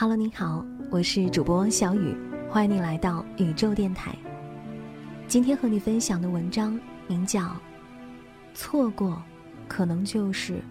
[0.00, 2.16] Hello，你好，我是主播小雨，
[2.48, 4.16] 欢迎你来到宇宙电台。
[5.26, 7.40] 今天和你分享的文章名叫
[8.54, 9.20] 《错过，
[9.66, 10.62] 可能就是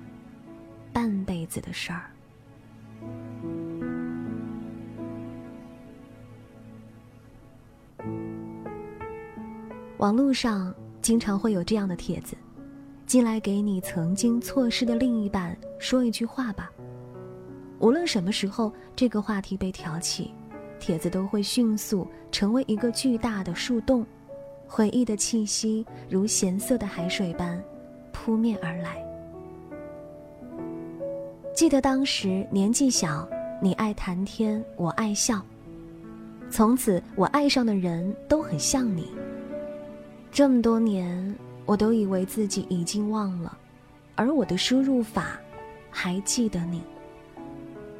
[0.93, 2.03] 半辈子的事儿》。
[9.97, 12.37] 网络上经常会有这样的帖子，
[13.05, 16.71] 进来给你曾经错失的另一半说一句话吧。
[17.79, 20.33] 无论什么时候这个话题被挑起，
[20.79, 24.05] 帖子都会迅速成为一个巨大的树洞，
[24.67, 27.61] 回忆的气息如咸涩的海水般
[28.11, 29.03] 扑面而来。
[31.53, 33.27] 记得当时年纪小，
[33.61, 35.41] 你爱谈天，我爱笑，
[36.49, 39.11] 从此我爱上的人都很像你。
[40.31, 43.57] 这么多年，我都以为自己已经忘了，
[44.15, 45.39] 而我的输入法
[45.89, 46.81] 还记得你。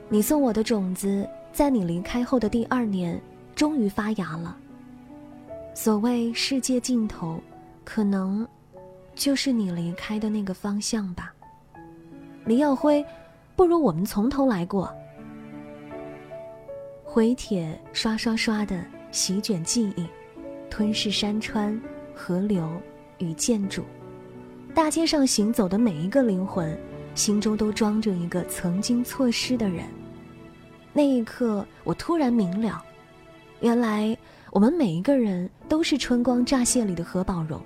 [0.10, 3.22] 你送我的种子，在你离开后的第二年，
[3.54, 4.56] 终于发芽了。
[5.74, 7.42] 所谓世界尽头，
[7.84, 8.48] 可能
[9.14, 11.34] 就是你离开的那个方向吧。
[12.46, 13.06] 李耀辉，
[13.56, 14.90] 不如我们从头来过。
[17.04, 20.08] 回帖刷刷刷的席卷记忆，
[20.70, 21.80] 吞噬山川、
[22.16, 22.66] 河流
[23.18, 23.84] 与建筑。
[24.74, 26.80] 大街上行走的每一个灵魂，
[27.18, 29.86] 心中都装着一个曾经错失的人。
[30.94, 32.82] 那一刻，我突然明了，
[33.60, 34.16] 原来
[34.52, 37.60] 我们每一个人都是春光乍泄里的何宝荣。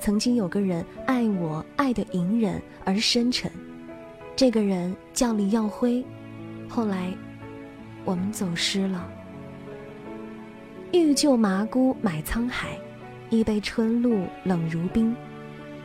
[0.00, 3.50] 曾经有个人爱我，爱的隐忍而深沉，
[4.34, 6.04] 这个人叫李耀辉。
[6.68, 7.12] 后来，
[8.04, 9.08] 我们走失了。
[10.92, 12.76] 欲救麻姑买沧海，
[13.28, 15.14] 一杯春露冷如冰。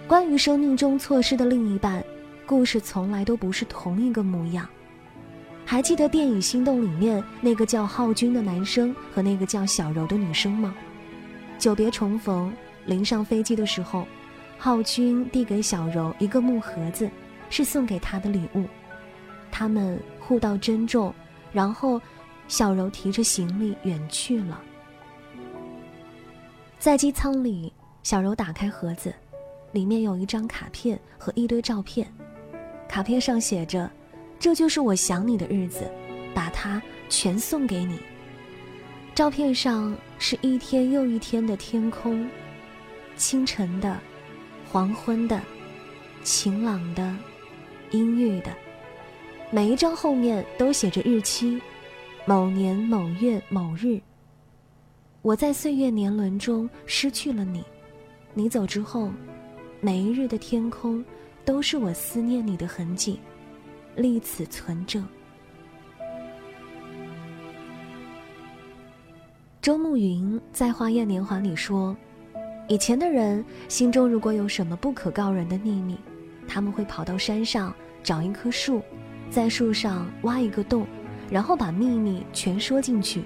[0.08, 2.04] 关于生命中错失的另一半，
[2.46, 4.68] 故事从来都不是同一个模样。
[5.66, 10.76] 还记得电影《心动》里面那个叫浩君的男生和那个叫小柔的女生吗？
[11.58, 12.54] 久别重逢，
[12.86, 14.06] 临上飞机的时候，
[14.60, 17.10] 浩君递给小柔一个木盒子，
[17.50, 18.66] 是送给她的礼物。
[19.52, 21.12] 他们互道珍重，
[21.52, 22.00] 然后
[22.48, 24.62] 小柔提着行李远去了。
[26.78, 27.74] 在机舱里，
[28.04, 29.12] 小柔打开盒子，
[29.72, 32.08] 里面有一张卡片和一堆照片，
[32.96, 33.92] 卡片上写着。
[34.40, 35.92] 这就是我想你的日子，
[36.34, 38.00] 把它全送给你。
[39.14, 42.26] 照片上是一天又一天的天空，
[43.18, 44.00] 清晨的，
[44.72, 45.42] 黄昏的，
[46.24, 47.14] 晴朗的，
[47.92, 48.56] 阴郁的。
[49.52, 51.62] 每一张后面都写着日期，
[52.26, 54.00] 某年某月某日。
[55.22, 57.62] 我在岁月年轮中失去了你，
[58.34, 59.12] 你走之后，
[59.82, 61.04] 每一日的天空
[61.46, 63.20] 都是我思念你的痕迹。
[63.96, 65.08] 立此存证。
[69.62, 71.96] 周慕云在《花样年华》里说
[72.68, 75.98] ：“以前的人心中如果有什么不可告人的秘密，
[76.46, 77.74] 他们会跑到山上
[78.04, 78.82] 找一棵树，
[79.30, 80.86] 在树上挖一个洞，
[81.32, 83.24] 然后把秘密全说进去，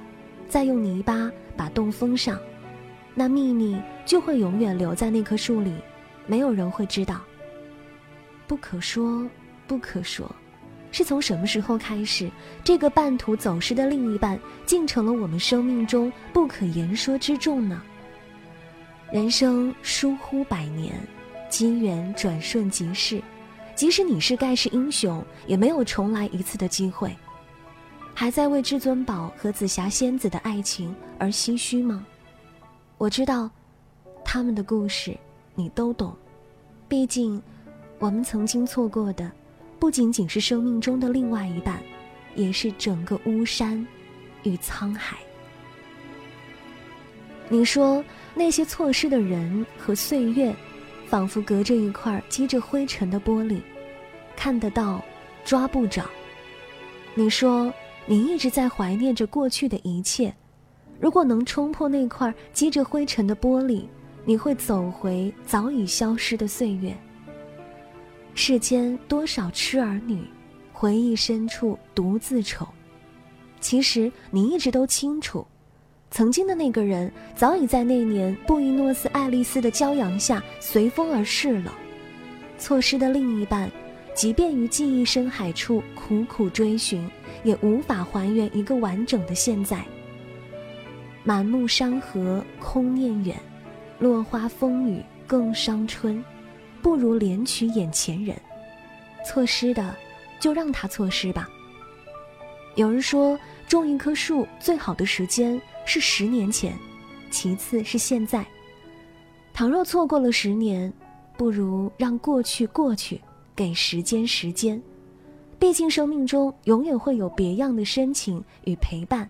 [0.47, 2.39] 再用泥巴把洞封上，
[3.15, 5.73] 那秘密就会永远留在那棵树里，
[6.27, 7.19] 没有人会知道。
[8.49, 9.23] 不可说，
[9.67, 10.29] 不可说。”
[10.91, 12.31] 是从什么时候开始，
[12.63, 17.79] 这个半途走失的另一半，竟成了我们生命中不可言说之重呢？
[19.11, 20.99] 人生疏忽百年，
[21.47, 23.21] 机缘转瞬即逝，
[23.75, 27.15] 即使你是盖世英雄，也没有重来一次的机会。
[28.15, 32.03] 还在为至尊宝和紫霞仙子的爱情而唏嘘吗？
[32.97, 33.47] 我知道，
[34.25, 35.15] 他们的故事
[35.53, 36.17] 你都懂，
[36.87, 37.39] 毕竟，
[37.99, 39.31] 我们曾经错过的。
[39.79, 41.81] 不仅仅是生命中的另外一半，
[42.35, 43.87] 也是整个巫山
[44.43, 45.17] 与沧海。
[47.47, 48.03] 你说
[48.35, 50.53] 那些错失的人和岁月，
[51.07, 53.61] 仿佛隔着一块积着灰尘的玻璃，
[54.35, 55.01] 看得到，
[55.45, 56.03] 抓不着。
[57.15, 57.73] 你说
[58.05, 60.35] 你一直在怀念着过去的一切，
[60.99, 63.85] 如果能冲破那块积着灰尘的玻璃，
[64.25, 66.93] 你会走回早已消失的岁月。
[68.41, 70.23] 世间多少痴儿女，
[70.71, 72.65] 回忆深处独自愁。
[73.59, 75.45] 其实你一直都清楚，
[76.09, 81.73] 曾经的那个人早已在那年布宜诺斯艾利斯的骄阳下随风而逝了。
[82.57, 83.69] 错失的另一半，
[84.15, 87.05] 即便于记忆深海处苦苦追寻，
[87.43, 89.83] 也无法还原一个完整的现在。
[91.25, 93.37] 满目山河空念远，
[93.99, 96.23] 落花风雨更伤春，
[96.81, 98.35] 不如怜取眼前人。
[99.25, 99.95] 错失的，
[100.39, 101.49] 就让他错失吧。
[102.75, 103.37] 有人说，
[103.67, 106.77] 种一棵树最好的时间是十年前，
[107.29, 108.45] 其次是现在。
[109.53, 110.91] 倘若错过了十年，
[111.35, 113.19] 不如让过去过去，
[113.55, 114.81] 给时间时间。
[115.59, 119.29] 毕竟生命中永远会有别样的深情与陪伴。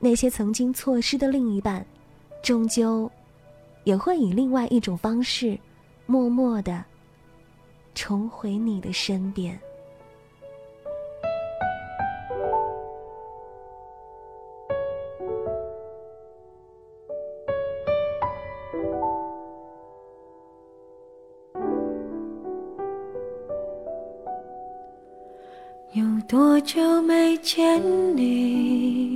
[0.00, 1.86] 那些曾经错失的另一半，
[2.42, 3.08] 终究
[3.84, 5.56] 也会以另外一种方式，
[6.06, 6.84] 默默的
[7.94, 9.58] 重回你的身边。
[25.92, 27.82] 有多久没见
[28.16, 29.11] 你？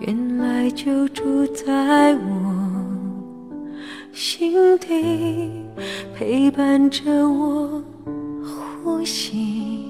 [0.00, 2.84] 原来就住在我
[4.12, 5.50] 心底，
[6.14, 7.82] 陪伴着我
[8.84, 9.84] 呼吸。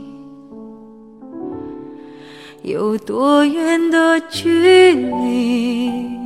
[2.63, 6.26] 有多远的距离？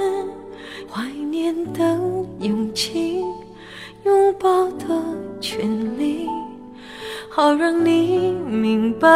[7.33, 9.07] 好让你明白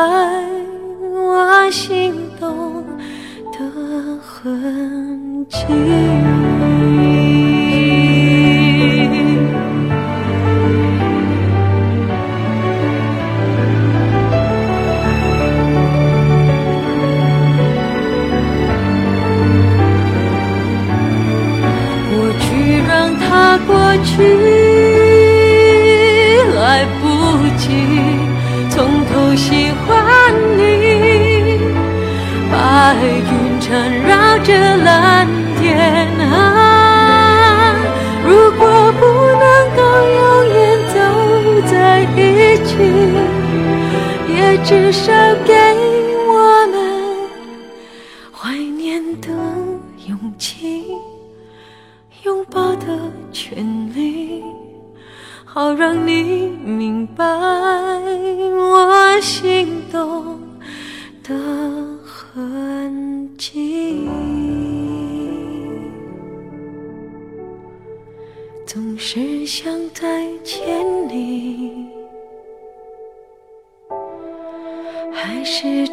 [1.12, 2.82] 我心动
[3.52, 3.60] 的
[4.22, 5.58] 痕迹。
[22.10, 23.76] 过去让它过
[24.06, 24.65] 去
[29.36, 31.60] 喜欢你，
[32.52, 32.56] 白
[33.04, 35.28] 云缠绕着蓝
[35.60, 37.76] 天啊。
[38.26, 39.02] 如果不
[39.42, 39.44] 能
[39.76, 39.80] 够
[40.16, 40.20] 永
[40.54, 40.56] 远
[40.94, 40.96] 走
[41.68, 41.74] 在
[42.16, 42.18] 一
[42.64, 42.72] 起，
[44.30, 45.12] 也至少
[45.46, 45.50] 给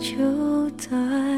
[0.00, 1.29] 就在。